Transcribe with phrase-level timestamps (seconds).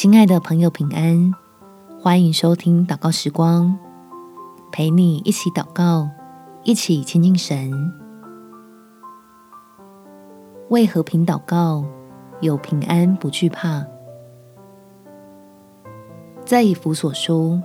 [0.00, 1.34] 亲爱的朋友，平安！
[2.00, 3.78] 欢迎收听祷告时光，
[4.72, 6.08] 陪你一起祷告，
[6.64, 7.70] 一起亲近神。
[10.70, 11.84] 为和平祷告，
[12.40, 13.84] 有平安不惧怕。
[16.46, 17.60] 在以弗所书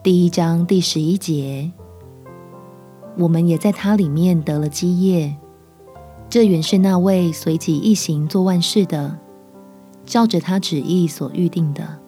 [0.00, 1.72] 第一章第十一节，
[3.18, 5.36] 我们也在他里面得了基业。
[6.28, 9.18] 这原是那位随己意行做万事的。
[10.10, 12.00] 照着他旨意所预定的，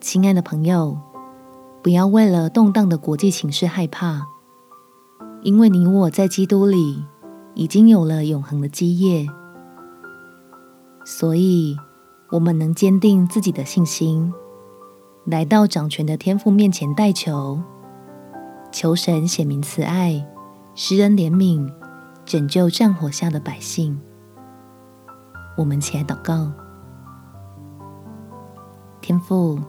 [0.00, 0.98] 亲爱的朋友，
[1.84, 4.26] 不要为了动荡的国际情势害怕，
[5.44, 7.04] 因为你我在基督里
[7.54, 9.24] 已经有了永恒的基业，
[11.06, 11.76] 所以
[12.32, 14.34] 我们能坚定自己的信心，
[15.26, 17.62] 来到掌权的天父面前代求，
[18.72, 20.26] 求神显明慈爱，
[20.74, 21.72] 施恩怜悯，
[22.24, 23.96] 拯救战火下的百姓。
[25.56, 26.50] 我们起来祷告，
[29.00, 29.60] 天父，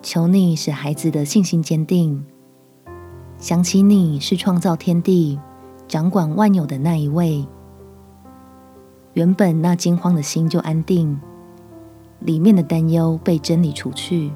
[0.00, 2.24] 求你使孩子的信心坚定，
[3.36, 5.38] 想起你是创造天地、
[5.86, 7.46] 掌管万有的那一位。
[9.12, 11.20] 原本那惊慌的心就安定，
[12.20, 14.32] 里面的担忧被真理除去，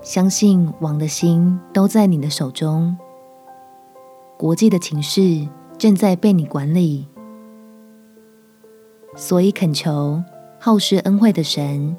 [0.00, 2.96] 相信王的心都在你的手中，
[4.38, 7.06] 国际的情势正在被你管理。
[9.18, 10.22] 所以恳求
[10.60, 11.96] 好施恩惠的神，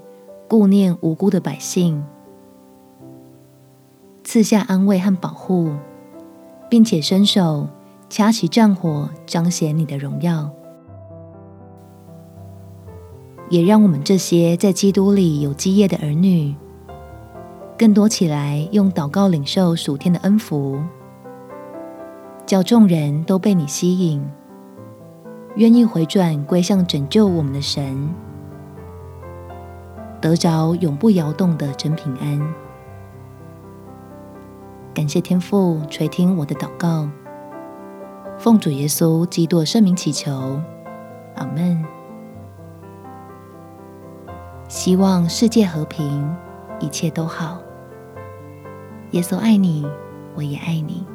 [0.47, 2.01] 顾念无辜的百姓，
[4.23, 5.69] 赐下安慰和保护，
[6.69, 7.67] 并且伸手
[8.09, 10.49] 掐起战火，彰显你的荣耀。
[13.49, 16.55] 也让我们这些在基督里有基业的儿女，
[17.77, 20.81] 更多起来用祷告领受属天的恩福，
[22.45, 24.25] 叫众人都被你吸引。
[25.59, 28.09] 愿意回转归向拯救我们的神，
[30.21, 32.39] 得着永不摇动的真平安。
[34.93, 37.09] 感谢天父垂听我的祷告，
[38.37, 40.61] 奉主耶稣基督圣名祈求，
[41.35, 41.83] 阿门。
[44.69, 46.33] 希望世界和平，
[46.79, 47.57] 一切都好。
[49.11, 49.85] 耶稣爱你，
[50.35, 51.05] 我也爱你。